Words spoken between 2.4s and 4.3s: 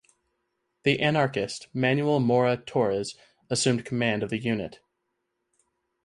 Torres assumed command